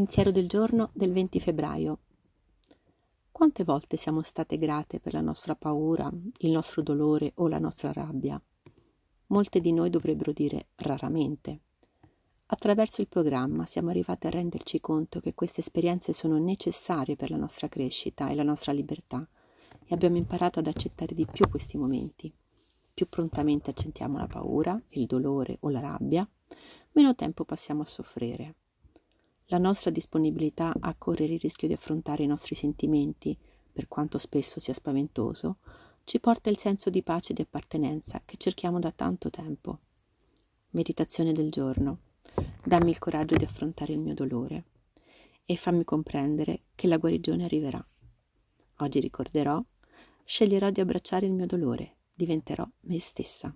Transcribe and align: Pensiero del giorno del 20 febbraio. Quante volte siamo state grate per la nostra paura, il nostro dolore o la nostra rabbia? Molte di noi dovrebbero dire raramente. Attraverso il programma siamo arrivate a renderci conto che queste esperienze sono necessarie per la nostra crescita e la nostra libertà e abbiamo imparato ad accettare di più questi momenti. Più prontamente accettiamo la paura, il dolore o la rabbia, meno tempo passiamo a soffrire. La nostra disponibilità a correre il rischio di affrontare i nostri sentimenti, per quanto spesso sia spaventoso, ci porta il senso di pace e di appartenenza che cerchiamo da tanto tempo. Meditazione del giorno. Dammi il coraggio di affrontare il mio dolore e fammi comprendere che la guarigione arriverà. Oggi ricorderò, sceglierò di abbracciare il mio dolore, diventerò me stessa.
Pensiero 0.00 0.32
del 0.32 0.48
giorno 0.48 0.88
del 0.94 1.12
20 1.12 1.40
febbraio. 1.40 1.98
Quante 3.30 3.64
volte 3.64 3.98
siamo 3.98 4.22
state 4.22 4.56
grate 4.56 4.98
per 4.98 5.12
la 5.12 5.20
nostra 5.20 5.54
paura, 5.54 6.10
il 6.38 6.50
nostro 6.50 6.80
dolore 6.80 7.32
o 7.34 7.48
la 7.48 7.58
nostra 7.58 7.92
rabbia? 7.92 8.40
Molte 9.26 9.60
di 9.60 9.74
noi 9.74 9.90
dovrebbero 9.90 10.32
dire 10.32 10.68
raramente. 10.76 11.60
Attraverso 12.46 13.02
il 13.02 13.08
programma 13.08 13.66
siamo 13.66 13.90
arrivate 13.90 14.28
a 14.28 14.30
renderci 14.30 14.80
conto 14.80 15.20
che 15.20 15.34
queste 15.34 15.60
esperienze 15.60 16.14
sono 16.14 16.38
necessarie 16.38 17.14
per 17.14 17.28
la 17.28 17.36
nostra 17.36 17.68
crescita 17.68 18.30
e 18.30 18.34
la 18.34 18.42
nostra 18.42 18.72
libertà 18.72 19.28
e 19.84 19.94
abbiamo 19.94 20.16
imparato 20.16 20.60
ad 20.60 20.66
accettare 20.66 21.14
di 21.14 21.26
più 21.30 21.46
questi 21.50 21.76
momenti. 21.76 22.32
Più 22.94 23.06
prontamente 23.06 23.68
accettiamo 23.68 24.16
la 24.16 24.26
paura, 24.26 24.80
il 24.92 25.04
dolore 25.04 25.58
o 25.60 25.68
la 25.68 25.80
rabbia, 25.80 26.26
meno 26.92 27.14
tempo 27.14 27.44
passiamo 27.44 27.82
a 27.82 27.84
soffrire. 27.84 28.54
La 29.50 29.58
nostra 29.58 29.90
disponibilità 29.90 30.72
a 30.78 30.94
correre 30.96 31.32
il 31.32 31.40
rischio 31.40 31.66
di 31.66 31.74
affrontare 31.74 32.22
i 32.22 32.28
nostri 32.28 32.54
sentimenti, 32.54 33.36
per 33.72 33.88
quanto 33.88 34.16
spesso 34.16 34.60
sia 34.60 34.72
spaventoso, 34.72 35.56
ci 36.04 36.20
porta 36.20 36.50
il 36.50 36.56
senso 36.56 36.88
di 36.88 37.02
pace 37.02 37.32
e 37.32 37.34
di 37.34 37.42
appartenenza 37.42 38.22
che 38.24 38.36
cerchiamo 38.36 38.78
da 38.78 38.92
tanto 38.92 39.28
tempo. 39.28 39.80
Meditazione 40.70 41.32
del 41.32 41.50
giorno. 41.50 41.98
Dammi 42.64 42.90
il 42.90 43.00
coraggio 43.00 43.34
di 43.34 43.42
affrontare 43.42 43.92
il 43.92 43.98
mio 43.98 44.14
dolore 44.14 44.64
e 45.44 45.56
fammi 45.56 45.82
comprendere 45.82 46.66
che 46.76 46.86
la 46.86 46.98
guarigione 46.98 47.42
arriverà. 47.42 47.84
Oggi 48.76 49.00
ricorderò, 49.00 49.60
sceglierò 50.24 50.70
di 50.70 50.80
abbracciare 50.80 51.26
il 51.26 51.32
mio 51.32 51.46
dolore, 51.46 51.96
diventerò 52.14 52.64
me 52.82 53.00
stessa. 53.00 53.52